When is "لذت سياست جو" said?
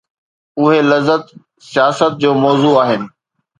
0.89-2.33